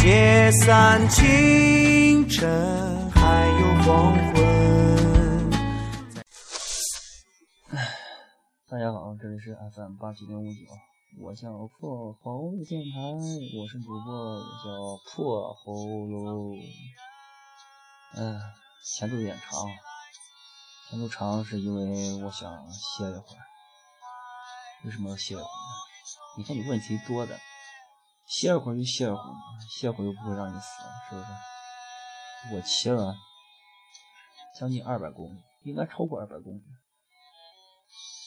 [0.00, 5.50] 解散清晨还有黄昏。
[8.66, 10.60] 大家好，这里是 FM 八七零五九，
[11.22, 12.98] 我叫破喉咙电台，
[13.58, 15.74] 我是主播，我叫破喉
[16.06, 16.56] 咙。
[18.16, 18.40] 嗯，
[18.82, 19.68] 前奏有点长，
[20.88, 23.44] 前奏长是因为我想歇一会儿。
[24.86, 25.46] 为什么要歇一会儿？
[26.38, 27.38] 你看你问题多的，
[28.30, 29.34] 歇会儿就歇会儿，
[29.68, 31.26] 歇会儿又不会让你死，是不是？
[32.54, 33.16] 我骑了
[34.56, 36.62] 将近二百公里，应该超过二百公里。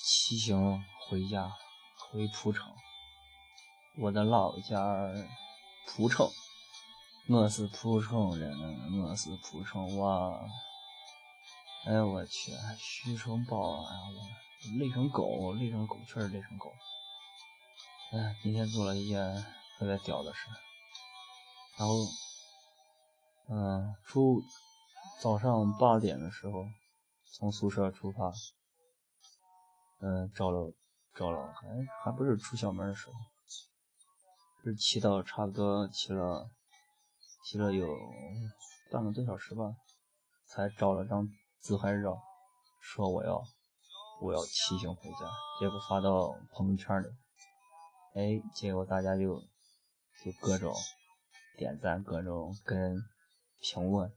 [0.06, 1.50] 骑行回家，
[1.98, 2.76] 回蒲城，
[3.98, 4.84] 我的老家
[5.88, 6.30] 蒲城。
[7.30, 8.52] 我是蒲城人，
[9.02, 10.38] 我是蒲城娃。
[11.86, 16.74] 哎呀，我去，徐成宝，哎呀，我累成狗，累成狗，确实累成狗。
[18.12, 19.46] 哎，今天做了一件
[19.84, 20.48] 特别屌的事。
[21.78, 21.94] 然后，
[23.50, 24.42] 嗯，出
[25.22, 26.64] 早上八点的时候
[27.34, 28.32] 从宿舍出发，
[30.00, 30.74] 嗯，找了
[31.14, 31.68] 找了，还
[32.02, 33.14] 还不是出校门的时候，
[34.64, 36.50] 是骑到差不多骑了。
[37.46, 37.86] 骑了有
[38.90, 39.66] 半个多小时吧，
[40.48, 41.28] 才找了张
[41.60, 42.18] 自拍照，
[42.80, 43.44] 说我要
[44.22, 45.18] 我要骑行回家，
[45.60, 47.08] 结果发到朋友圈里，
[48.16, 49.44] 哎，结果大家就
[50.24, 50.74] 就各种
[51.58, 52.96] 点赞，各种跟
[53.60, 54.12] 评论，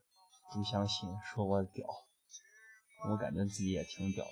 [0.53, 1.87] 不相信，说我屌，
[3.09, 4.31] 我感觉自己也挺屌的，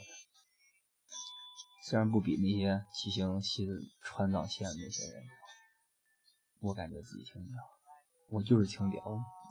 [1.89, 3.67] 虽然不比那些骑行骑
[4.03, 5.23] 川藏线那些人，
[6.61, 7.59] 我感觉自己挺屌。
[8.31, 9.03] 我就是挺屌，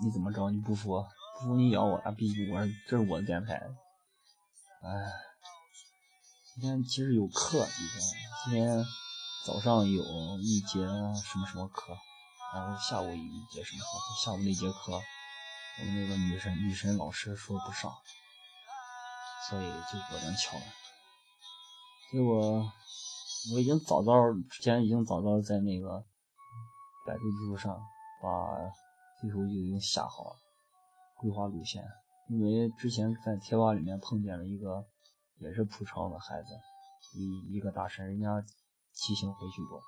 [0.04, 0.50] 你怎么着？
[0.50, 1.06] 你不服？
[1.40, 1.96] 不服你咬我！
[1.98, 2.12] 啊！
[2.12, 3.56] 毕竟我这是我的电台。
[4.82, 5.14] 哎，
[6.54, 8.02] 今天其实有课，今天
[8.46, 8.84] 今天
[9.46, 10.04] 早上有
[10.40, 11.96] 一节什么什么课，
[12.54, 14.24] 然后下午一节什么课。
[14.24, 14.94] 下午那节课，
[15.80, 17.92] 我们那个女神女神老师说不上，
[19.50, 20.64] 所以就搁那翘了。
[22.12, 22.72] 结果
[23.54, 24.14] 我已经早早
[24.50, 26.04] 之前已经早早在那个
[27.06, 27.80] 百度地图上。
[28.24, 28.30] 把
[29.20, 30.36] 地图就已经下好了，
[31.18, 31.84] 规划路线。
[32.30, 34.88] 因为之前在贴吧里面碰见了一个
[35.40, 36.48] 也是蒲城的孩子，
[37.18, 38.42] 一一个大神，人家
[38.94, 39.82] 骑行回去过，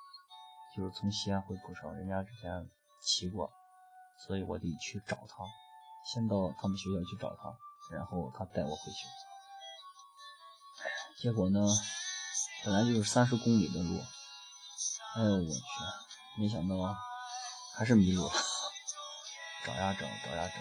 [0.76, 2.68] 就是从西安回蒲城，人家之前
[3.00, 3.50] 骑过，
[4.26, 5.44] 所以我得去找他，
[6.04, 7.56] 先到他们学校去找他，
[7.96, 9.06] 然后他带我回去。
[11.22, 11.66] 结果呢，
[12.64, 13.98] 本来就是三十公里的路，
[15.16, 16.76] 哎呦我去，没想到。
[17.78, 18.32] 还是迷路了，
[19.66, 20.56] 找呀找，找呀找，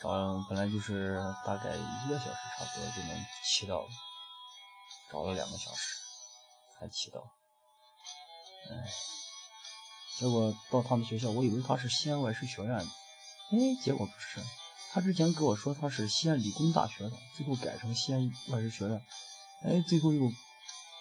[0.00, 3.84] 找本来就是大概一个小时差不多就能骑到，
[5.10, 5.96] 找了两个小时
[6.78, 7.28] 才骑到，
[10.18, 12.84] 结果到他们学校，我以为他是西安外事学院的，
[13.52, 14.40] 哎，结果不是，
[14.92, 19.02] 他之前跟我说他是西安理工大学的，最后改成西安外事学院，
[19.64, 20.30] 哎，最后又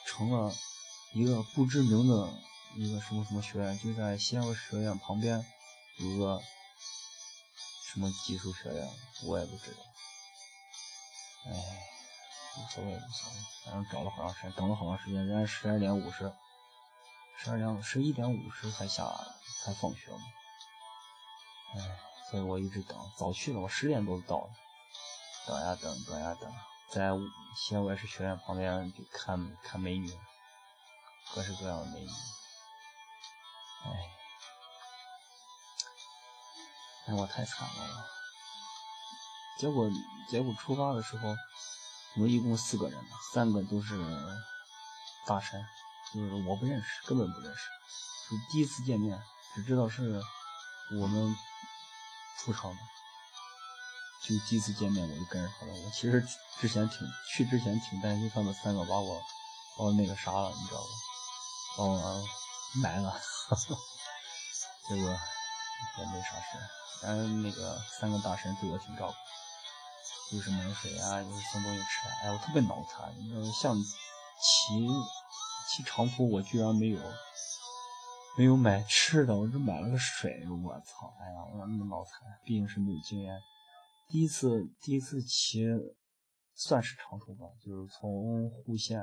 [0.06, 0.54] 成了
[1.14, 2.30] 一个不知名的。
[2.76, 5.44] 一个什么什么学院就在西安外事学院旁边，
[5.98, 6.40] 有个
[7.92, 8.88] 什么技术学院，
[9.26, 9.78] 我也不知道。
[11.48, 11.52] 哎，
[12.60, 16.32] 无所谓，无所谓，反正找了好长时间，等了好长时间，人家十二点五十，
[17.42, 19.06] 十二点十一点五十才下
[19.64, 20.20] 才放学嘛。
[21.74, 22.00] 哎，
[22.30, 24.50] 所以我一直等，早去了，我十点多就到了，
[25.48, 26.54] 等呀等，等呀等，
[26.92, 27.12] 在
[27.56, 30.12] 西安外事学院旁边就看看美女，
[31.34, 32.10] 各式各样的美女。
[33.86, 33.90] 哎，
[37.08, 38.06] 哎，我太惨了。
[39.60, 39.90] 结果，
[40.30, 41.30] 结果出发的时候，
[42.16, 43.02] 我们一共四个人，
[43.34, 43.98] 三个都是
[45.26, 45.66] 大神，
[46.14, 47.60] 就是我不认识，根本不认识，
[48.30, 49.22] 就第一次见面，
[49.56, 50.22] 只知道是
[51.00, 51.36] 我们
[52.40, 52.78] 出场的，
[54.24, 55.74] 就第一次见面我就跟着他了。
[55.74, 56.26] 我其实
[56.60, 59.22] 之前挺去之前挺担心他们三个把我
[59.78, 60.88] 把我那个啥了，你知道吧？
[61.78, 62.24] 把我
[62.82, 63.22] 埋了。
[64.88, 66.58] 结 果也没啥事，
[67.02, 72.08] 咱那个三个大神对我挺照顾，又是买水啊，又是送东西吃。
[72.24, 74.88] 哎，我特别脑残，你知道，像骑
[75.70, 77.00] 骑长途，我居然没有
[78.38, 80.44] 没有买吃的，我只买了个水。
[80.64, 81.14] 我操！
[81.22, 83.40] 哎呀，我那么脑残，毕竟是没有经验，
[84.10, 85.64] 第一次第一次骑
[86.56, 89.00] 算是长途吧，就是从户县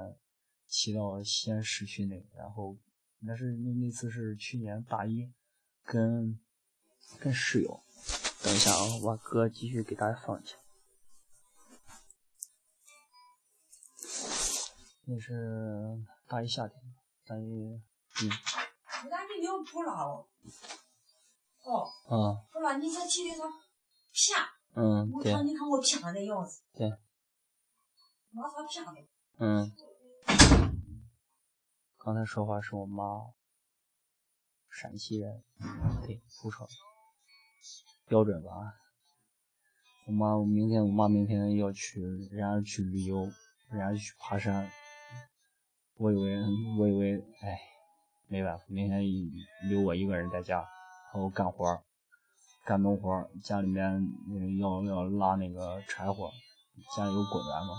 [0.67, 2.77] 骑到西安市区内，然后。
[3.21, 5.33] 那是那那次是去年大一，
[5.83, 6.39] 跟
[7.19, 7.81] 跟室友。
[8.45, 10.55] 等一下啊，我把歌继续给大家放一下。
[15.09, 16.81] 那是大一夏天，
[17.25, 17.81] 大一嗯。
[19.05, 20.29] 我咋你没有不拉了？
[21.65, 21.87] 哦。
[22.09, 22.43] 啊。
[22.53, 23.45] 不拉，你才提的他
[24.13, 24.37] 骗。
[24.75, 25.11] 嗯。
[25.13, 26.63] 我操你看我骗的样子。
[26.73, 26.91] 对。
[28.35, 29.09] 我他骗的。
[29.39, 29.73] 嗯。
[31.99, 33.05] 刚才说话是我妈。
[34.69, 35.43] 陕西人，
[36.05, 36.69] 对，不错，
[38.07, 38.51] 标准吧？
[40.07, 43.17] 我妈，我明天我妈明天要去，人家去旅游，
[43.71, 44.71] 人家去爬山。
[45.99, 46.37] 我以为，
[46.79, 47.59] 我以为，哎，
[48.29, 49.03] 没办法，明天
[49.69, 50.59] 留我一个人在家，
[51.13, 51.83] 然后干活，
[52.65, 53.31] 干农活。
[53.43, 54.07] 家里面
[54.59, 56.31] 要要拉那个柴火，
[56.95, 57.75] 家里有果园嘛。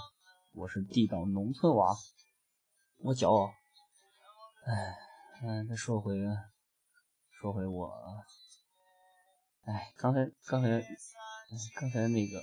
[0.53, 1.95] 我是地道农村娃，
[3.03, 3.51] 我骄傲。
[4.65, 4.97] 哎，
[5.43, 6.17] 嗯，再说回。
[7.39, 7.93] 说回我，
[9.65, 10.81] 哎，刚才刚才
[11.75, 12.39] 刚才那个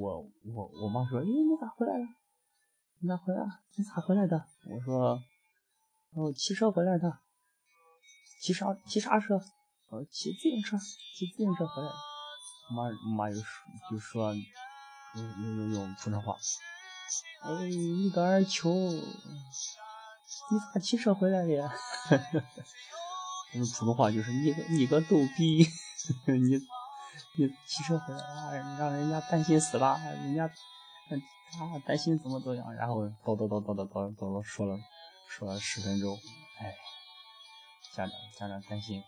[0.00, 0.22] 我
[0.54, 2.06] 我我妈说，哎，你咋回来了？
[3.00, 3.44] 你咋回来？
[3.76, 4.44] 你咋回来的？
[4.66, 5.22] 我说，
[6.14, 7.18] 我，骑车回来的。
[8.40, 9.40] 骑啥骑啥车？
[9.88, 11.94] 哦，骑自行车，骑自行车回来的。
[12.70, 13.44] 妈妈就说
[13.90, 14.44] 就说用
[15.14, 16.36] 用用用普通话，
[17.42, 21.72] 哎，你个二球，你咋骑车回来的呀？
[23.54, 25.66] 用普通话就是你个你个逗逼，
[26.26, 26.60] 你
[27.36, 30.50] 你骑车回来啊，让人家担心死了，人家
[31.16, 34.78] 啊担心怎么怎么样，然后叨叨叨叨叨叨叨叨说了
[35.28, 36.18] 说了十分钟，
[36.58, 36.74] 哎，
[37.94, 39.02] 家长家长担心，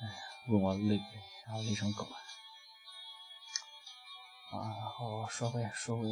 [0.00, 0.08] 哎，
[0.48, 1.00] 问我累不累，
[1.46, 2.16] 然后累成狗了，
[4.58, 6.06] 啊，然后说回说回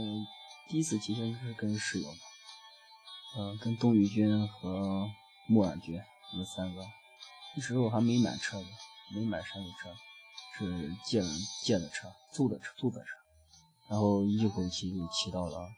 [0.69, 2.09] 第一次骑行是跟室友，
[3.39, 5.11] 嗯，跟冬雨君和
[5.47, 6.03] 木耳君。
[6.33, 6.85] 我们三个。
[7.55, 8.67] 那时候还没买车子，
[9.15, 9.95] 没买山地车，
[10.59, 11.27] 是借的
[11.63, 13.17] 借的车，租的车，租的车。
[13.89, 15.69] 然后一口气就骑到了，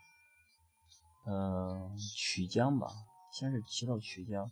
[1.26, 2.88] 嗯，曲江吧。
[3.31, 4.50] 先是骑到曲江，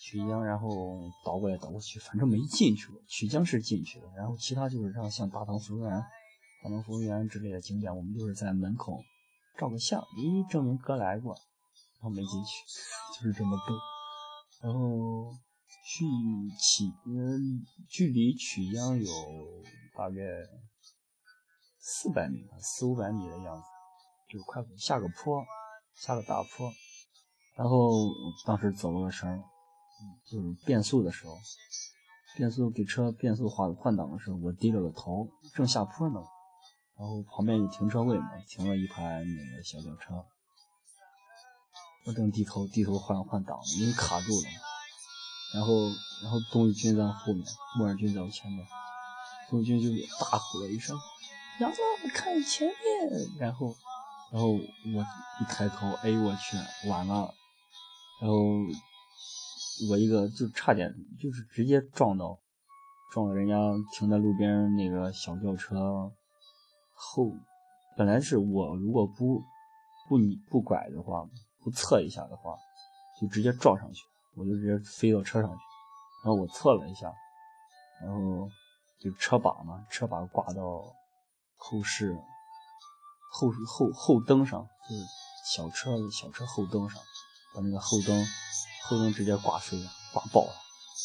[0.00, 3.00] 曲江，然后倒过来倒过去，反正没进去过。
[3.06, 6.00] 曲江是进去的，然后其他就是像像大唐芙蓉园、
[6.62, 9.00] 大唐芙蓉园之类的景点，我们就是在门口
[9.56, 11.34] 照个相，咦，证明哥来过，
[12.00, 12.64] 然后没进去，
[13.14, 13.74] 就是这么逗。
[14.60, 15.32] 然后
[15.86, 16.04] 去
[16.58, 19.06] 曲，嗯，距离曲江有
[19.96, 20.16] 大概
[21.86, 23.62] 四百米四五百米的样子，
[24.32, 25.44] 就快下个坡，
[25.94, 26.72] 下个大坡。
[27.58, 28.08] 然后
[28.46, 29.38] 当时走了个绳，
[30.24, 31.36] 就是变速的时候，
[32.38, 36.20] 变速给车变速换换挡的时候，我低了个头，正下坡呢。
[36.96, 40.24] 然后旁边有停车位嘛，停了一排那个小轿车。
[42.06, 44.48] 我正低头低头换换挡，因为卡住了。
[45.52, 45.74] 然后，
[46.22, 47.44] 然后冬雨君在后面，
[47.76, 48.66] 木尔军在我前面。
[49.50, 50.96] 冬雨君就大吼了一声
[51.60, 51.78] ：“杨子，
[52.14, 52.76] 看前面！”
[53.38, 53.74] 然后，
[54.32, 54.58] 然后我
[55.40, 56.56] 一抬头，哎呦我去，
[56.88, 57.32] 完了！
[58.20, 58.36] 然后
[59.90, 62.38] 我一个就差点就是直接撞到，
[63.12, 63.54] 撞到人家
[63.92, 66.12] 停在路边那个小轿车
[66.92, 67.30] 后。
[67.96, 69.40] 本来是我如果不
[70.08, 71.28] 不你不拐的话。
[71.62, 72.54] 不侧一下的话，
[73.18, 74.02] 就直接撞上去，
[74.36, 75.56] 我就直接飞到车上去。
[76.22, 77.10] 然后我侧了一下，
[78.02, 78.46] 然后
[79.00, 80.84] 就车把嘛，车把挂到
[81.66, 82.14] 后视
[83.32, 85.02] 后后后灯上，就是
[85.50, 87.00] 小车小车后灯上，
[87.54, 88.26] 把那个后灯
[88.84, 90.52] 后灯直接刮飞了，刮爆了。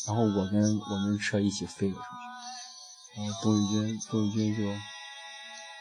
[0.06, 3.22] 然后我跟我跟车一起飞了出去。
[3.22, 4.80] 然后董宇军董宇军就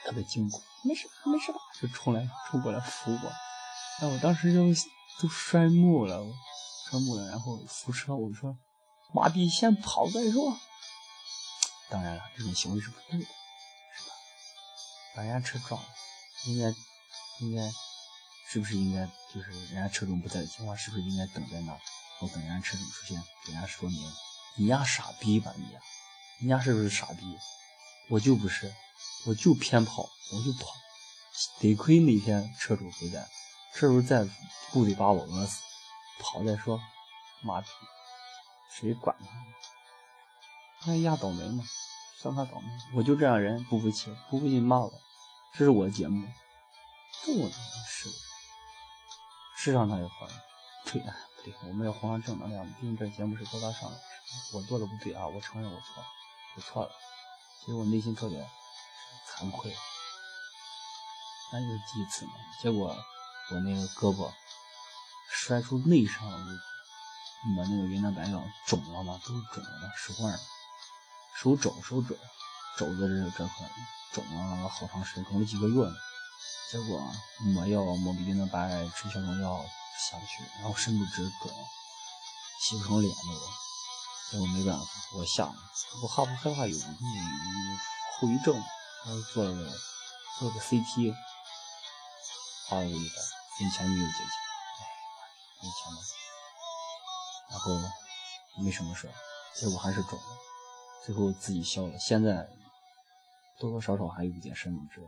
[0.06, 3.32] 特别惊恐，没事吧没事吧，就冲来冲过来扶我。
[4.00, 4.60] 那，我当时就
[5.20, 6.24] 都摔木了，
[6.88, 8.56] 摔木了，然后扶车，我说
[9.12, 10.56] ：“麻痹，先跑再说。”
[11.90, 13.26] 当然了，这种行为是不对的？
[15.18, 15.88] 把人家车撞了，
[16.46, 16.72] 应该
[17.40, 17.68] 应该
[18.48, 21.76] 是不是应该就是人家车主不在的情况，是不是应该等在那，
[22.20, 24.00] 我等人家车主出现，给人家说明，
[24.54, 25.64] 你丫傻逼吧你，
[26.38, 27.36] 你丫是不是傻逼？
[28.10, 28.72] 我就不是，
[29.26, 30.72] 我就偏跑，我就跑，
[31.58, 33.28] 得亏那天车主不在。
[33.74, 34.24] 是不是在
[34.70, 35.60] 不得把我饿死？
[36.20, 36.80] 跑再说，
[37.42, 37.66] 妈逼，
[38.72, 40.86] 谁管他？
[40.86, 41.64] 那丫倒霉嘛，
[42.22, 42.68] 算他倒霉。
[42.94, 44.92] 我就这样人，不服气，不服气骂我。
[45.52, 46.26] 这是我的节目，
[47.24, 48.08] 不能是
[49.56, 50.28] 是让他有好，
[50.84, 51.06] 对，不
[51.44, 52.66] 对，我们要弘扬正能量。
[52.74, 54.00] 毕竟这节目是高大上的，
[54.54, 56.08] 我做的不对啊，我承认我错了，
[56.56, 56.90] 我错了。
[57.60, 58.38] 其实我内心特别
[59.28, 59.74] 惭愧，
[61.52, 62.96] 那就是第一次嘛，结果。
[63.50, 64.30] 我那个胳膊
[65.30, 66.22] 摔出内伤，
[67.56, 70.38] 把那个云南白药肿了嘛，都肿了嘛，手腕、
[71.34, 72.14] 手肘、手肘、
[72.76, 73.66] 肘子这这块
[74.12, 75.94] 肿了好长时间，肿了几个月呢。
[76.70, 77.00] 结果
[77.54, 79.64] 抹药抹云南白，吃消肿药，
[80.10, 81.50] 下不去，然后深度值肿，
[82.60, 83.42] 洗不成脸那种。
[84.30, 84.84] 结果没办法，
[85.14, 85.54] 我下了，
[86.02, 86.78] 我害怕害怕有
[88.20, 88.54] 后遗症，
[89.06, 89.72] 然后做了个
[90.38, 91.14] 做了个 CT，
[92.68, 93.14] 花了个一百，
[93.58, 94.24] 跟前女友借钱，
[94.78, 94.84] 哎，
[95.62, 95.98] 没钱了，
[97.50, 97.80] 然后
[98.62, 99.10] 没什么事，
[99.54, 100.26] 结果还是肿了，
[101.06, 102.46] 最后自己消了，现在
[103.58, 105.00] 多多少少还有一点深度值。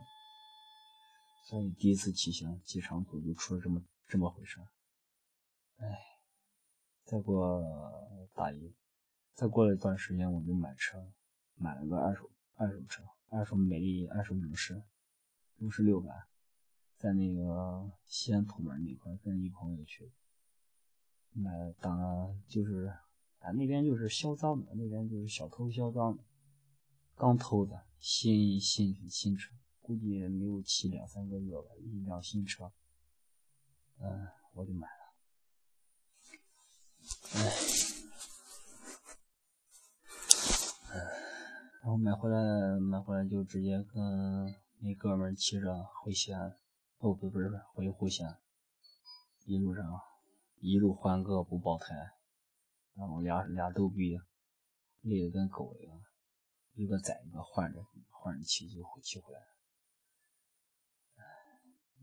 [1.45, 4.67] 所以第一次骑行骑长途就出了这么这么回事儿，
[5.79, 5.99] 哎，
[7.05, 7.61] 再过
[8.35, 8.73] 大一，
[9.35, 11.13] 再过了一段时间我就买车，
[11.57, 14.81] 买了个二手二手车，二手美丽二手勇士，
[15.59, 16.13] 勇士六百，
[16.99, 20.13] 在那个西安土门那块跟一朋友去
[21.33, 22.93] 买，当就是
[23.41, 26.23] 啊那边就是销赃的，那边就是小偷销赃的，
[27.21, 29.55] 刚偷的新新新车。
[29.83, 32.73] 估计没有骑两三个月吧，一辆新车，
[33.99, 34.95] 嗯，我就买了。
[40.93, 40.97] 哎，
[41.83, 46.57] 然后买回来，买回来就直接跟那哥们骑着回西安，
[47.01, 48.39] 哦不不是回回西安，
[49.45, 49.85] 一路上
[50.61, 51.95] 一路欢歌不爆胎，
[52.95, 54.19] 然后俩俩逗逼，
[55.03, 56.00] 累得跟狗一样，
[56.81, 59.41] 一个载一个换着换着骑就骑回来。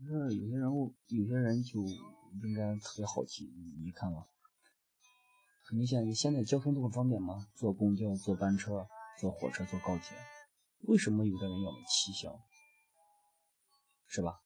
[0.06, 4.28] 那有些人物，有些人就应该特别好奇，你看吧，
[5.64, 8.86] 很明显，现在交通这么方便吗，坐公交、坐班车、
[9.18, 10.16] 坐火车、坐高铁，
[10.82, 12.30] 为什么有的人要骑行？
[14.06, 14.40] 是吧？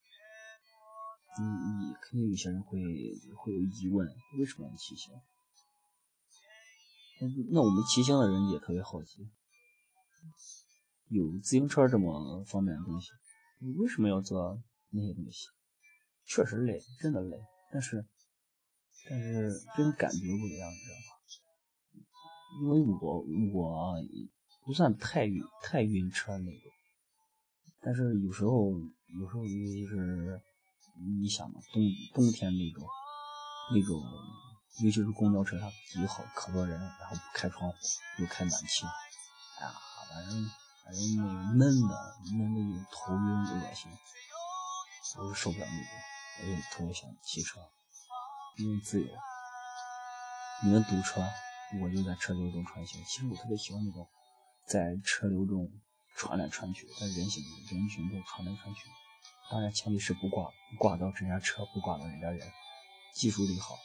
[1.38, 2.80] 你你肯定有些人会
[3.36, 4.08] 会有疑问，
[4.38, 5.12] 为什么要骑行？
[7.20, 9.30] 那那我们骑行的人也特别好奇，
[11.08, 13.08] 有自行车这么方便的东西，
[13.60, 14.62] 你为什么要做？
[14.94, 15.48] 那些东西
[16.26, 17.38] 确实累，真的累，
[17.72, 18.04] 但是
[19.08, 21.16] 但是这种感觉不一样，你知道吗？
[22.60, 23.24] 因为我
[23.54, 23.96] 我
[24.66, 26.70] 不算太晕太晕车那种，
[27.80, 28.70] 但是有时候
[29.18, 30.38] 有时候尤其是
[31.20, 32.86] 你想嘛，冬冬天那种
[33.74, 33.98] 那种，
[34.84, 37.76] 尤其是公交车上挤好可多人，然后不开窗户
[38.18, 38.84] 又开暖气，
[39.58, 39.72] 哎呀，
[40.12, 40.50] 反正
[40.84, 43.90] 反正那个闷的闷的又头晕恶心。
[45.18, 45.90] 我是受不了那种，
[46.40, 47.60] 我就特别喜欢骑车，
[48.56, 49.08] 因为自由。
[50.62, 51.20] 你们堵车，
[51.82, 53.04] 我就在车流中穿行。
[53.04, 54.08] 其实我特别喜欢那种
[54.66, 55.68] 在车流中
[56.16, 58.88] 穿来穿去，在人行人群中穿来穿去。
[59.50, 62.50] 当然，前提是不挂不挂到人家车，不挂到人家人，
[63.14, 63.76] 技术得好，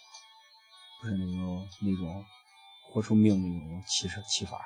[1.01, 2.23] 不是那种那种
[2.89, 4.65] 豁出命那种骑车骑法，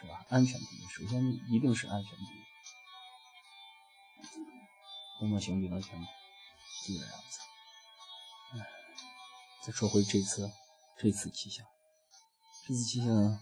[0.00, 0.24] 是吧？
[0.30, 2.40] 安全第一，首先一定是安全第一。
[5.18, 7.40] 工作型比较全，就这样子。
[8.54, 8.66] 哎，
[9.62, 10.50] 再说回这次，
[10.96, 11.62] 这次骑行，
[12.66, 13.38] 这次骑行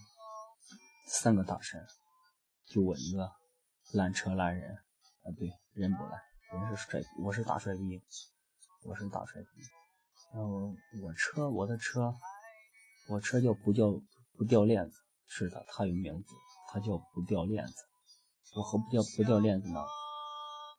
[1.07, 1.81] 三个大神，
[2.65, 3.31] 就我一个
[3.93, 8.01] 烂车烂人，啊对，人不烂，人是帅，我是大帅逼，
[8.83, 9.47] 我是大帅逼。
[10.33, 12.13] 然后我车，我的车，
[13.07, 13.87] 我车叫不掉
[14.37, 14.97] 不掉链子，
[15.27, 16.35] 是的，它有名字，
[16.71, 17.73] 它叫不掉链子。
[18.55, 19.79] 我和不掉不掉链子呢？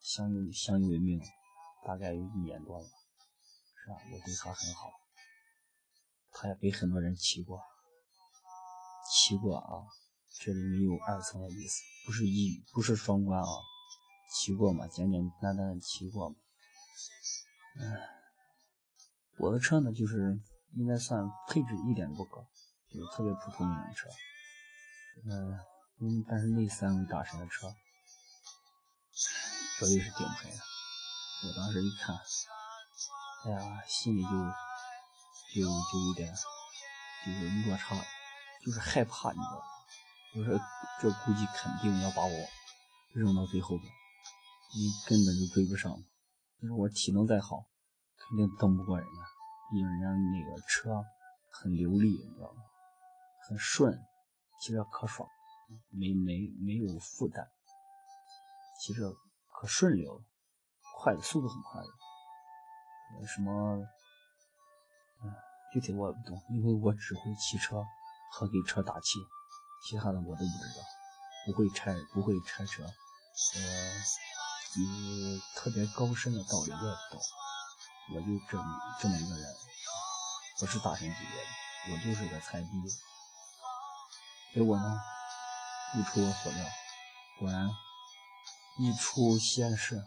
[0.01, 1.21] 相依相依为命，
[1.85, 3.97] 大概有一年多了，是吧？
[4.13, 4.91] 我对他很好，
[6.31, 7.61] 他也给很多人骑过，
[9.11, 9.85] 骑过啊。
[10.43, 13.49] 这里没有二层的意思，不是一不是双关啊，
[14.33, 16.37] 骑过嘛，简简单单的骑过嘛。
[17.81, 17.99] 嗯，
[19.39, 20.41] 我的车呢，就是
[20.77, 22.47] 应该算配置一点都不高，
[22.89, 24.09] 就是特别普通一辆车。
[25.27, 25.59] 嗯
[26.03, 27.69] 嗯，但是那三位大神的车。
[29.79, 30.59] 绝对是顶配的，
[31.49, 32.15] 我当时一看，
[33.45, 36.35] 哎呀，心里就就就有点
[37.25, 37.97] 就是落差，
[38.65, 39.65] 就是害怕，你知道吗？
[40.35, 40.61] 就是
[41.01, 42.49] 这估计肯定要把我
[43.15, 43.91] 扔到最后边，
[44.75, 45.93] 你根本就追不上。
[46.61, 47.65] 就是我体能再好，
[48.19, 49.11] 肯定蹬不过人家，
[49.75, 51.03] 因为人家那个车
[51.51, 52.63] 很流利，你知道吗？
[53.49, 53.99] 很顺，
[54.61, 55.27] 骑着可爽，
[55.91, 57.47] 没没没有负担，
[58.81, 59.15] 骑着。
[59.53, 60.25] 可顺溜，
[60.97, 61.89] 快的速度很快的，
[63.27, 63.53] 什么，
[65.23, 65.29] 嗯，
[65.71, 67.85] 具体我也不懂，因为我只会骑车
[68.33, 69.19] 和给车打气，
[69.85, 70.83] 其他的我都不知道，
[71.45, 72.91] 不会拆，不会拆车，呃，
[74.81, 77.21] 有特别高深的道理我也不懂，
[78.15, 78.65] 我就这么
[78.99, 79.55] 这么一个人，
[80.59, 82.69] 不是大神级别的，我就是个菜逼，
[84.55, 84.99] 结果呢，
[85.93, 86.65] 不出我所料，
[87.39, 87.71] 果然。
[88.79, 90.03] 一出西安市，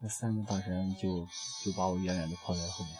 [0.00, 1.26] 那三个大神就
[1.62, 2.96] 就把我远远的抛在后面。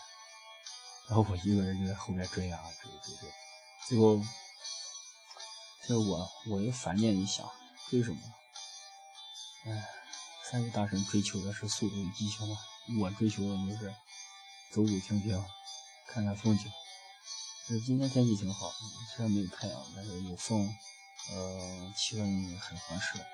[1.08, 3.30] 然后我一个人就在后面追啊追追追，
[3.86, 4.22] 最后，
[5.86, 7.48] 最后我我又反念一想，
[7.88, 8.20] 追什么？
[9.64, 9.88] 哎，
[10.50, 12.58] 三位大神追求的是速度与激情嘛，
[13.00, 13.94] 我追求的就是
[14.70, 15.42] 走走停停，
[16.08, 16.70] 看看风景。
[17.70, 18.70] 就今天天气挺好，
[19.16, 20.76] 虽然没有太阳，但是有风，
[21.30, 23.24] 呃，气温很合适。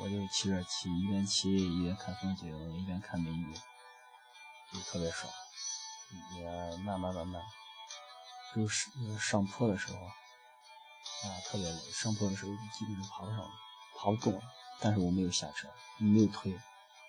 [0.00, 2.48] 我就骑着骑，一边骑一边看风景，
[2.80, 3.54] 一边看美女，
[4.72, 5.32] 就特别爽。
[6.36, 6.44] 也
[6.78, 7.42] 慢慢慢慢，
[8.54, 11.80] 就是上坡的时候啊，特别累。
[11.92, 13.38] 上坡的时候基本就爬不上，
[13.98, 14.40] 爬不动了。
[14.80, 16.52] 但是我没有下车，没有推，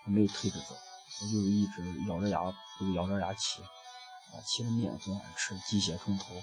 [0.05, 0.75] 没有推着走，
[1.21, 2.39] 我就是一直咬着牙，
[2.79, 3.61] 就咬着牙骑。
[3.61, 6.33] 啊，骑着面粉吃，鸡血冲头，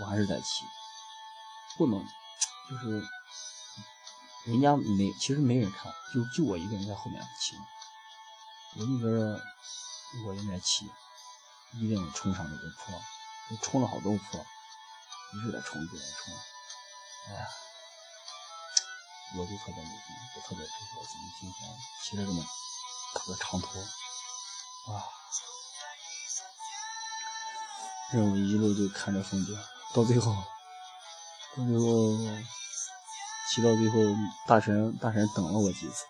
[0.00, 0.64] 我还是在骑。
[1.76, 2.04] 不能，
[2.70, 3.02] 就是
[4.46, 7.56] 人家没，其实没人看，就就我一个人在后面骑。
[8.76, 9.40] 我一个
[10.26, 10.90] 我应该骑。
[11.74, 12.98] 一定冲上那个坡，
[13.60, 16.34] 冲了好多坡，一直在冲，一直在冲。
[17.28, 17.46] 哎呀，
[19.36, 21.68] 我就特别牛逼，我特别佩服我自己今天
[22.02, 22.42] 骑了这么
[23.14, 23.78] 大个长途，
[24.90, 25.04] 啊！
[28.14, 29.54] 然后一路就看着风景，
[29.94, 30.42] 到最后，
[31.66, 32.16] 最后
[33.50, 33.98] 骑到最后，
[34.46, 36.04] 大神大神等了我几次，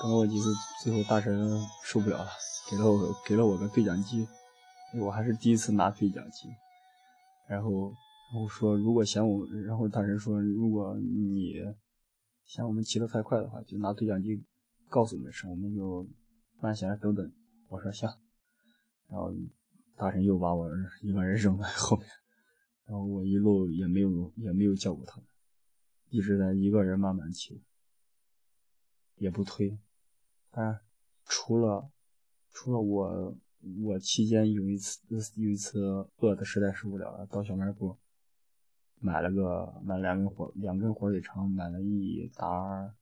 [0.00, 2.30] 等了我几次，最后大神受不了了，
[2.70, 4.26] 给了我给了我个对讲机。
[5.00, 6.48] 我还是第一次拿对讲机，
[7.48, 7.92] 然后，
[8.32, 11.54] 然后说如果嫌我，然后大神说如果你
[12.44, 14.42] 嫌我们骑得太快的话，就拿对讲机
[14.88, 16.06] 告诉我们声，我们就
[16.60, 17.30] 慢下来等等。
[17.68, 18.08] 我说行，
[19.10, 19.32] 然后
[19.96, 20.68] 大神又把我
[21.02, 22.06] 一个人扔在后面，
[22.86, 25.20] 然后我一路也没有也没有叫过他，
[26.08, 27.60] 一直在一个人慢慢骑，
[29.16, 29.78] 也不推，
[30.50, 30.80] 但
[31.24, 31.90] 除了
[32.50, 33.36] 除了我。
[33.82, 35.00] 我期间有一次，
[35.34, 37.96] 有一次饿的实在受不了了，到小卖部
[39.00, 42.94] 买了个买两根火两根火腿肠，买了一沓，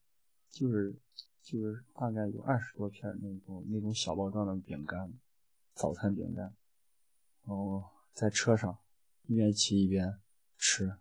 [0.49, 0.95] 就是
[1.43, 5.13] 就是大概有二十多片那种那种小包装的饼干，
[5.75, 6.45] 早餐饼干，
[7.43, 8.75] 然后在车上
[9.27, 10.19] 一边骑一边
[10.57, 10.97] 吃，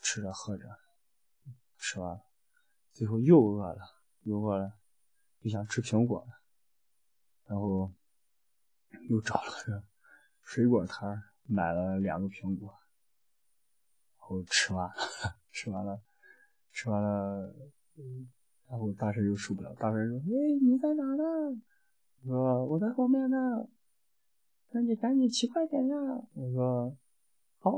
[0.00, 0.66] 吃着喝着，
[1.76, 2.22] 吃完了，
[2.92, 3.80] 最后又饿了，
[4.22, 4.78] 又饿了，
[5.40, 6.28] 又想吃苹果了，
[7.46, 7.92] 然后。
[9.10, 9.84] 又找了个
[10.42, 12.68] 水果摊买了两个苹果，
[14.18, 14.94] 然后吃完了，
[15.52, 16.02] 吃完了，
[16.72, 17.54] 吃完了，
[18.66, 21.22] 然后大神又受不了，大神说：“哎，你在哪呢？”
[22.24, 23.36] 我说：“我在后面呢。”
[24.72, 25.96] 那你赶紧骑快点呀！
[26.32, 26.96] 我说
[27.58, 27.72] ：“好。”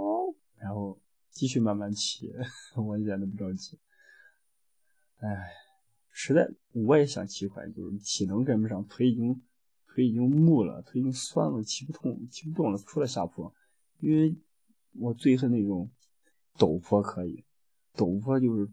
[0.59, 2.33] 然后继续慢慢骑，
[2.77, 3.79] 我一点都不着急。
[5.16, 5.51] 哎，
[6.11, 9.43] 实在我也想骑快，就是体能跟不上，腿已经。
[9.93, 12.79] 腿已经木了，腿已经酸了，骑不动，骑不动了。
[12.79, 13.53] 除了下坡，
[13.99, 14.38] 因为
[14.93, 15.90] 我最恨那种
[16.55, 17.45] 陡坡可以，
[17.95, 18.71] 陡坡就是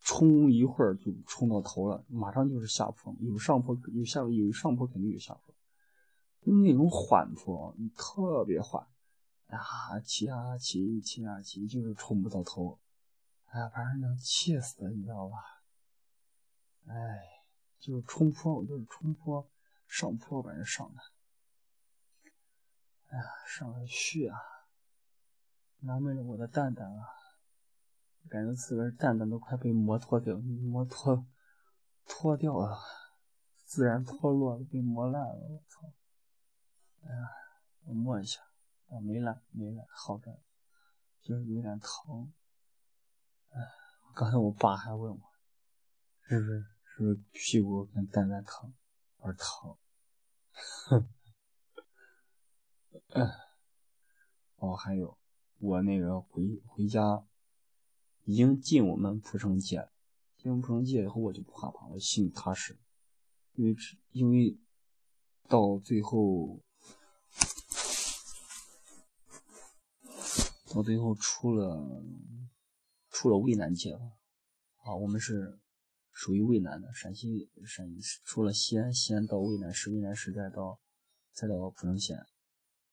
[0.00, 3.14] 冲一会儿就冲到头了，马上就是下坡。
[3.20, 5.54] 有上坡有下，有上坡肯定有下坡。
[6.40, 8.86] 那种缓坡特别缓，
[9.48, 12.78] 啊，骑啊骑，骑啊骑，就是冲不到头，
[13.46, 15.36] 哎呀，把人能气死，你知道吧？
[16.86, 16.94] 哎，
[17.78, 19.48] 就是冲坡，我就是冲坡。
[19.88, 21.00] 上坡把人上的，
[23.06, 24.36] 哎呀，上了去啊，
[25.78, 27.06] 难为了我的蛋蛋啊！
[28.28, 31.24] 感觉自个儿蛋蛋都快被磨脱掉，磨脱
[32.04, 32.76] 脱掉了，
[33.64, 35.34] 自然脱落了被磨烂了。
[35.36, 35.92] 我操！
[37.04, 37.28] 哎呀，
[37.84, 38.40] 我摸一下，
[38.88, 40.40] 啊，没烂，没烂，好着，
[41.22, 42.32] 就是有点疼。
[43.50, 43.60] 哎，
[44.14, 45.20] 刚才我爸还问我，
[46.22, 48.72] 是不是是不是屁股跟蛋蛋疼？
[49.18, 49.76] 而疼，
[50.88, 51.08] 哼，
[54.56, 55.18] 哦，还有
[55.58, 57.26] 我那个回回家，
[58.24, 59.92] 已经进我们蒲城界了。
[60.36, 62.78] 进蒲城界以后，我就不害怕，我心里踏实。
[63.54, 63.74] 因为
[64.12, 64.56] 因为
[65.48, 66.60] 到最后，
[70.76, 72.04] 到最后出了
[73.08, 74.00] 出了渭南界了。
[74.84, 75.58] 啊，我们是。
[76.18, 77.86] 属于渭南的陕西陕
[78.24, 80.80] 除了西安，西安到渭南市，渭南市再到
[81.34, 82.16] 再到蒲城县。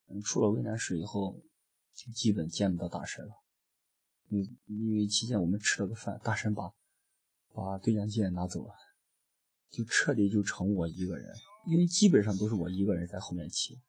[0.09, 1.41] 嗯，出了渭南市以后，
[1.95, 3.31] 就基本见不到大神了。
[4.27, 6.73] 因因为期间我们吃了个饭，大神把
[7.53, 8.73] 把对讲机也拿走了，
[9.69, 11.33] 就彻底就成我一个人。
[11.65, 13.79] 因为基本上都是我一个人在后面骑，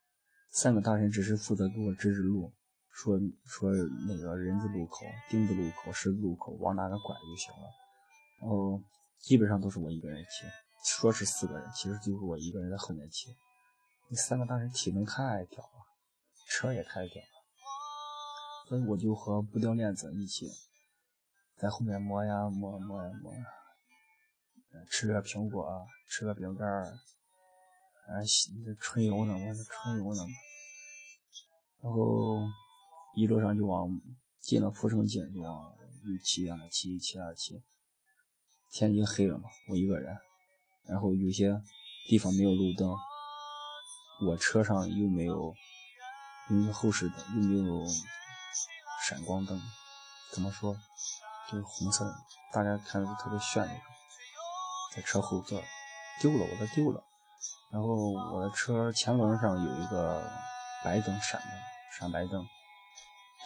[0.51, 2.55] 三个大神只是负责给我指指路，
[2.95, 3.71] 说说
[4.07, 7.69] 那个人字路口、丁字路口、十字路口往哪个拐就行了，
[8.41, 8.81] 然后。
[9.21, 10.45] 基本上都是我一个人骑，
[10.85, 13.35] 说是四个人，其实就是我一个人在后面骑。
[14.11, 15.87] 那三个大人体能太屌了，
[16.47, 20.47] 车也太屌了，所以我就和不掉链子一起
[21.57, 23.33] 在后面摸呀摸摸呀摸，
[24.91, 28.21] 吃个苹果，吃个饼干儿，啊，
[28.79, 30.23] 春游呢，我是春游呢，
[31.81, 32.43] 然后
[33.15, 34.01] 一路上就往
[34.41, 35.73] 进了蒲城街，就往
[36.05, 37.63] 又骑啊骑骑啊骑，
[38.73, 40.17] 天已经黑了嘛，我一个人，
[40.87, 41.63] 然后有些
[42.09, 42.95] 地方没有路灯。
[44.27, 45.53] 我车上又没有，
[46.49, 47.85] 因为后视灯又没有
[49.09, 49.61] 闪光灯，
[50.33, 50.77] 怎么说，
[51.51, 52.15] 就是红色的，
[52.53, 53.83] 大家看着特别炫那种。
[54.95, 55.61] 在车后座
[56.21, 57.03] 丢了，我的丢了。
[57.73, 60.31] 然后我的车前轮上有一个
[60.85, 61.49] 白灯闪的，
[61.99, 62.47] 闪白灯，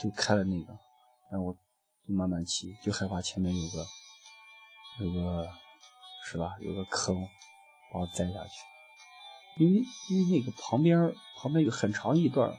[0.01, 0.73] 就开了那个，
[1.31, 1.53] 然后我
[2.07, 3.87] 就慢慢骑，就害怕前面有个
[5.01, 5.49] 有个
[6.25, 7.17] 是吧，有个坑
[7.93, 8.51] 把我栽下去。
[9.57, 12.57] 因为因为那个旁边旁边有很长一段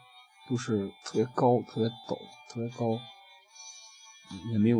[0.49, 2.17] 都是特别高、特别陡、
[2.49, 2.99] 特别高，
[4.51, 4.79] 也没有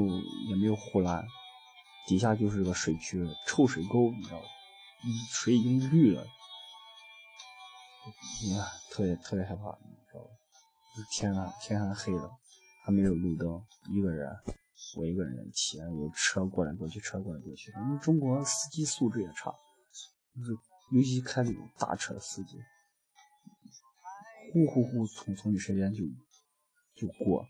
[0.50, 1.26] 也没有护栏，
[2.08, 4.45] 底下就是个水渠、臭水沟，你知道吧？
[5.32, 6.26] 水已经绿了，
[8.52, 10.30] 呀，特别特别害怕，你知道吧？
[11.10, 12.30] 天啊，天还黑了，
[12.84, 14.30] 还没有路灯，一个人，
[14.98, 19.52] 我一个人骑，有车过来过去，车过来过去，因为中国司机素质也差，
[20.36, 20.58] 就是。
[20.92, 22.58] 尤其开那种大车的司机，
[24.52, 26.04] 呼呼呼匆匆一时间就
[26.96, 27.46] 就过，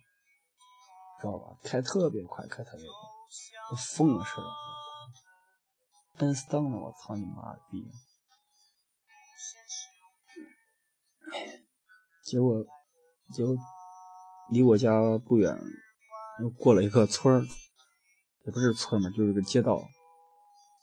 [1.22, 1.58] 知道吧？
[1.64, 2.94] 开特别快，开特别快，
[3.70, 4.44] 跟疯了似的。
[6.18, 7.90] 奔死灯了，我操你妈逼！
[12.26, 12.66] 结果
[13.34, 13.56] 结果
[14.52, 15.58] 离我家不远，
[16.42, 17.46] 又过了一个村儿，
[18.46, 19.82] 也不是村嘛，就是个街道。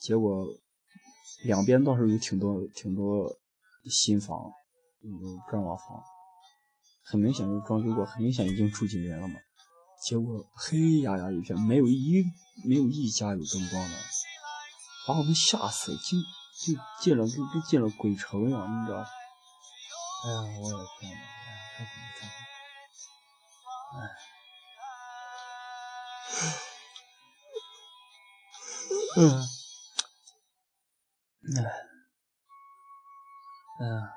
[0.00, 0.46] 结果。
[1.44, 3.30] 两边倒是有挺多挺多
[3.90, 4.50] 新房，
[5.02, 5.10] 有
[5.50, 6.02] 砖瓦房，
[7.04, 9.34] 很明显就装修过，很明显已经住进人了嘛。
[10.02, 12.24] 结果黑压压一片，没有一
[12.64, 13.96] 没有一家有灯光的，
[15.06, 16.18] 把我们吓死，进
[16.58, 18.98] 就进了跟跟进了鬼城一样，你知道？
[18.98, 21.18] 哎呀，我的天呐，
[21.76, 22.32] 太恐怖了！
[23.92, 23.98] 哎，
[29.18, 29.42] 嗯。
[31.56, 31.62] 哎，
[33.78, 34.12] 哎呀！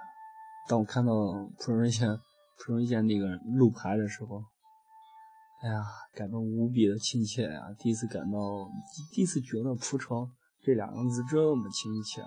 [0.68, 1.14] 当我看到
[1.60, 2.20] 蒲荣县
[2.58, 4.44] 蒲荣县那个路牌的时候，
[5.62, 7.62] 哎呀，感到无比的亲切呀！
[7.78, 8.40] 第一次感到，
[9.14, 10.32] 第一次觉得“蒲城”
[10.66, 12.24] 这两个字这么亲切，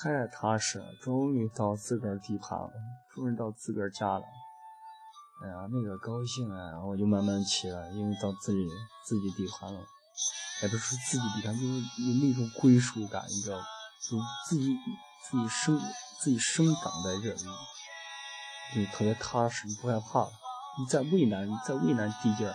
[0.00, 0.86] 太踏实了。
[1.02, 2.70] 终于到自个儿地盘了，
[3.12, 4.24] 终于到自个儿家了。
[5.40, 6.82] 哎呀，那个高兴啊！
[6.84, 8.68] 我就慢慢骑了，因为到自己
[9.04, 9.80] 自己地盘了，
[10.62, 13.64] 也不是自己地盘，就是有那种归属感，你知道吗？
[14.02, 14.76] 就自己
[15.30, 15.80] 自己生
[16.20, 17.44] 自己生长在这里，
[18.74, 20.30] 就特别踏实，你不害怕了。
[20.78, 22.54] 你在渭南，在渭南地界儿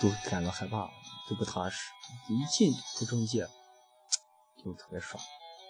[0.00, 0.88] 都感到害怕，
[1.28, 1.90] 都不踏实。
[2.28, 3.48] 一进蒲城界
[4.64, 5.20] 就特别爽，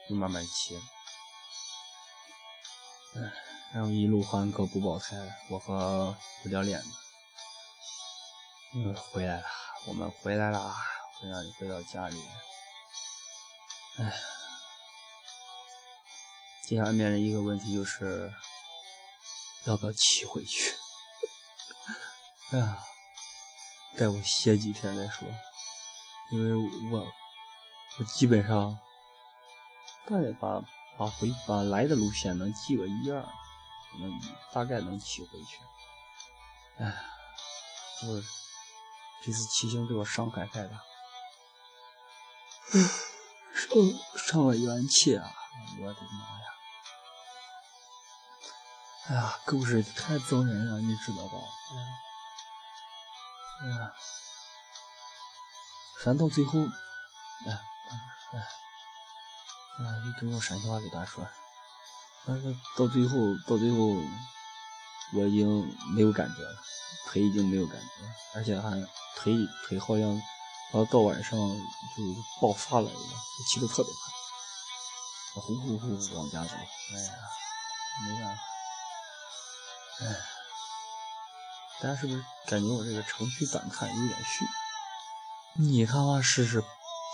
[0.08, 0.76] 就慢慢骑。
[3.16, 3.32] 哎，
[3.74, 5.16] 然后一路欢歌不爆胎，
[5.50, 6.88] 我和不掉链子，
[8.76, 9.44] 嗯，回来了，
[9.88, 10.72] 我们回来了，
[11.20, 12.22] 回到回到家里，
[13.98, 14.12] 哎。
[16.62, 18.32] 接下来面临一个问题就是，
[19.66, 20.72] 要不要骑回去？
[22.52, 22.78] 哎呀，
[23.98, 25.28] 待我歇几天再说，
[26.30, 26.54] 因为
[26.90, 27.06] 我
[27.98, 28.78] 我基本上
[30.06, 30.62] 大概把
[30.96, 33.28] 把回把来的路线能记个一二，
[34.00, 34.20] 能
[34.52, 35.60] 大概能骑回去。
[36.78, 37.04] 哎，
[38.06, 38.22] 我
[39.22, 40.82] 这次骑行对我伤害太大，
[43.54, 43.68] 伤
[44.16, 45.32] 伤了元气啊！
[45.80, 46.46] 我的妈呀！
[49.06, 51.38] 哎呀，狗日的太遭人了，你知道吧？
[53.62, 53.94] 哎呀，
[56.02, 56.58] 反正到最后，
[57.46, 57.50] 哎，
[58.32, 58.38] 哎，
[59.78, 61.24] 哎，你等我陕西话给大家说。
[62.26, 63.76] 但是到最后，到最后，
[65.14, 66.56] 我已经没有感觉了，
[67.08, 68.70] 腿已经没有感觉了，而且还
[69.16, 69.34] 腿
[69.66, 70.20] 腿好像，
[70.72, 72.02] 到到晚上就
[72.40, 76.50] 爆发了一样，骑得特别快，呼呼呼往家走。
[76.54, 77.12] 哎呀，
[78.06, 78.42] 没办法。
[80.00, 80.16] 哎，
[81.82, 84.44] 大家是不是感觉我这个长吁短叹有点虚？
[85.56, 86.64] 你他妈试试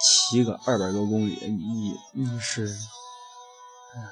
[0.02, 2.66] 骑个二百多公里，你你是，
[3.94, 4.02] 哎，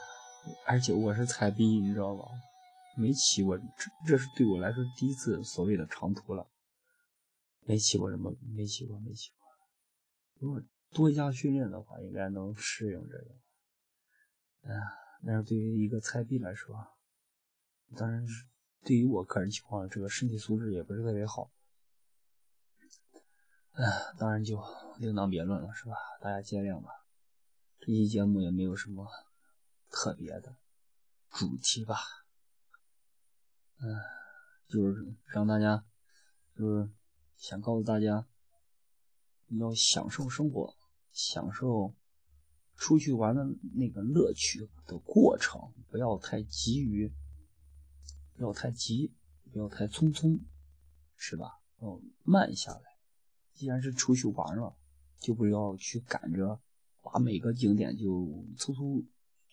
[0.67, 2.25] 而且我是菜逼，你知道吧？
[2.97, 3.65] 没骑过，这
[4.07, 6.49] 这是对我来说第一次所谓的长途了，
[7.61, 9.47] 没骑过什么，没骑过，没骑过。
[10.39, 13.35] 如果多加训练的话，应该能适应这个。
[14.63, 14.81] 哎呀，
[15.25, 16.77] 但是对于一个菜逼来说，
[17.97, 18.47] 当然是。
[18.85, 21.51] 对于我个人情况，这个身体素质也不是特别好。
[23.73, 23.85] 哎，
[24.17, 24.63] 当然就
[24.99, 25.97] 另当别论了，是吧？
[26.23, 26.89] 大家见谅吧。
[27.81, 29.07] 这期节目也没有什么
[29.91, 30.57] 特别的
[31.31, 31.97] 主题吧。
[33.81, 33.95] 嗯，
[34.69, 35.85] 就是让大家，
[36.57, 36.91] 就是
[37.37, 38.27] 想告诉大家，
[39.49, 40.77] 要享受生活，
[41.13, 41.95] 享受
[42.75, 47.13] 出去玩的那个乐趣的过程，不要太急于，
[48.35, 49.13] 不要太急，
[49.53, 50.41] 不要太匆匆，
[51.17, 51.61] 是吧？
[51.81, 52.81] 要慢下来。
[53.55, 54.77] 既然是出去玩了，
[55.19, 56.61] 就不要去赶着
[57.03, 58.07] 把每个景点就
[58.57, 59.05] 匆匆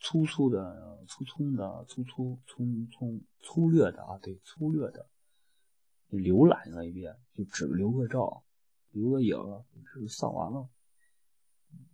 [0.06, 5.10] 粗粗的、粗粗的、粗粗粗粗粗略的啊，对，粗略的
[6.12, 8.44] 浏览了一遍，就只留个照、
[8.92, 9.36] 留个影，
[9.96, 10.70] 就算完了。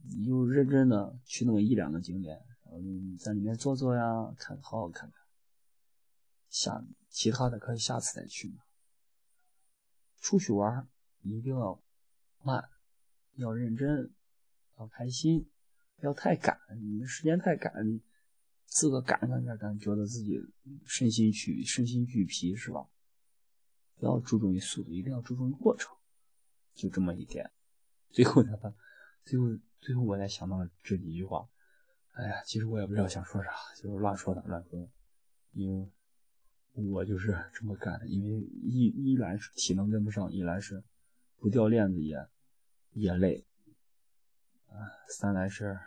[0.03, 4.03] 你就认真的去那么一两个景点，然后你在里面坐坐呀，
[4.37, 5.23] 看好好看看。
[6.49, 8.61] 下其他的可以下次再去嘛。
[10.19, 10.85] 出去玩
[11.21, 11.81] 一定要。
[12.43, 12.69] 慢，
[13.35, 14.11] 要认真，
[14.77, 15.49] 要开心，
[16.01, 16.59] 不要太赶。
[16.81, 17.71] 你们时间太赶，
[18.65, 20.41] 自个赶赶赶赶，觉得自己
[20.83, 22.87] 身心俱身心俱疲，是吧？
[23.97, 25.95] 不要注重于速度，一定要注重于过程。
[26.73, 27.51] 就这么一点。
[28.09, 28.57] 最后呢，
[29.23, 29.45] 最后
[29.79, 31.47] 最后我才想到了这几句话。
[32.13, 34.89] 哎呀，其实我也不知道想说啥，就是乱说的，乱说的。
[35.51, 35.87] 因为
[36.89, 40.83] 我就是这么干的，因为一一来是体能跟不上，一来是。
[41.37, 42.15] 不掉链子也
[42.91, 43.43] 也累，
[44.67, 44.77] 啊，
[45.09, 45.79] 三来是，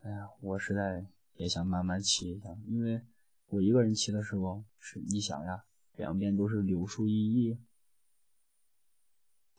[0.00, 3.02] 哎呀，我实在也想慢慢骑一下，因为
[3.48, 5.64] 我一个人骑的时候是，你想呀，
[5.96, 7.58] 两边都是柳树依依，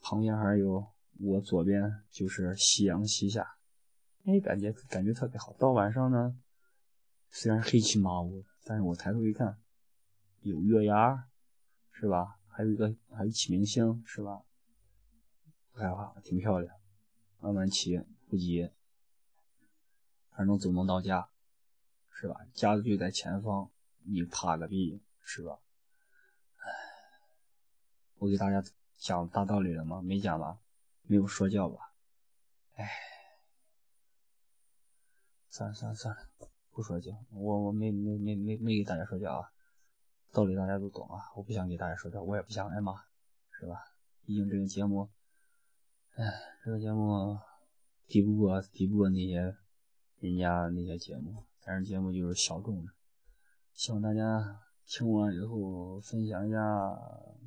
[0.01, 0.87] 旁边还有
[1.19, 3.57] 我左边就是夕阳西下，
[4.25, 5.53] 哎，感觉感觉特别好。
[5.59, 6.39] 到晚上呢，
[7.29, 9.59] 虽然黑漆麻乌，但是我抬头一看，
[10.41, 11.27] 有月牙，
[11.91, 12.39] 是吧？
[12.47, 14.41] 还有一个，还有启明星，是吧？
[15.71, 16.75] 不害怕，挺漂亮。
[17.41, 18.69] 慢慢骑，不急，
[20.39, 21.27] 还能走能到家，
[22.13, 22.47] 是吧？
[22.53, 23.69] 家就在前方，
[24.05, 25.59] 你怕个屁，是吧？
[26.55, 26.63] 唉，
[28.19, 28.63] 我给大家
[28.95, 30.01] 讲大道理了吗？
[30.01, 30.57] 没讲吧？
[31.01, 31.91] 没有说教吧？
[32.75, 32.89] 唉，
[35.49, 36.21] 算了算了算了，
[36.71, 37.11] 不说教。
[37.31, 39.51] 我我没没没没没给大家说教啊。
[40.31, 42.93] 道理大家都懂啊，我不想给大家说教，我也不想挨骂，
[43.59, 43.75] 是吧？
[44.25, 45.09] 毕竟这个节目，
[46.15, 46.23] 哎，
[46.63, 47.37] 这个节目
[48.07, 49.57] 抵不过抵不过那些
[50.19, 52.91] 人家那些节目，咱这节目就是小众的，
[53.73, 56.59] 希望大家听完以后分享一下，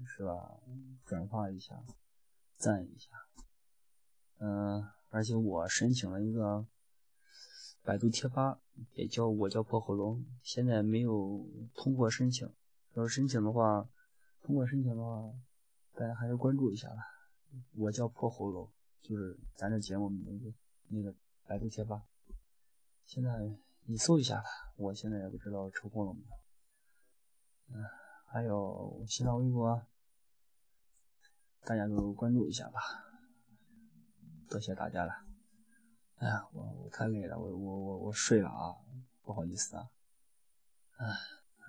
[0.07, 0.59] 是吧？
[1.05, 1.85] 转发一下，
[2.57, 3.11] 赞一下，
[4.39, 6.67] 嗯，而且我申请了一个
[7.83, 8.59] 百度贴吧，
[8.95, 12.51] 也叫我叫破喉咙，现在没有通过申请。
[12.95, 13.87] 要是申请的话，
[14.43, 15.31] 通过申请的话，
[15.95, 16.97] 大家还是关注一下吧。
[17.77, 18.71] 我叫破喉咙，
[19.03, 20.55] 就是咱这节目名字，
[20.89, 21.15] 那个
[21.47, 22.03] 百度贴吧。
[23.05, 23.31] 现在
[23.85, 24.45] 你搜一下吧，
[24.77, 26.37] 我现在也不知道抽空了没有。
[27.75, 27.85] 嗯，
[28.27, 29.87] 还有新浪微博，
[31.65, 32.81] 大家都关注一下吧。
[34.49, 35.13] 多谢大家了。
[36.17, 38.77] 哎呀，我我太累了，我我我我睡了啊，
[39.23, 39.91] 不好意思啊。
[40.97, 41.07] 哎。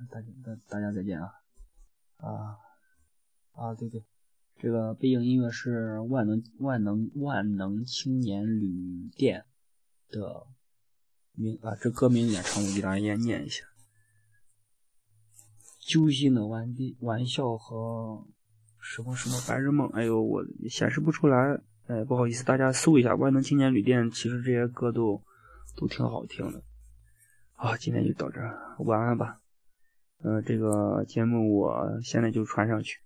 [0.09, 1.31] 大家大大家再见啊
[2.17, 2.57] 啊
[3.51, 4.03] 啊对对，
[4.57, 9.45] 这个背景音乐是万能万能万能青年旅店
[10.09, 10.47] 的
[11.35, 13.63] 名啊，这歌名有点长，我给大家念念一下：
[15.79, 18.25] 揪心的玩的玩笑和
[18.79, 19.87] 什么什么白日梦。
[19.89, 25.21] 哎呦，我显示不出来，哎，不好意思，大家搜一下万能青年旅店，其实这些歌都
[25.75, 26.63] 都挺好听的。
[27.55, 29.39] 好，今天就到这儿，晚安吧。
[30.21, 32.99] 呃，这个节目我现在就传上去。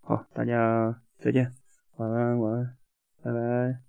[0.00, 1.54] 好，大家再见，
[1.96, 2.76] 晚安，晚安，
[3.22, 3.85] 拜拜。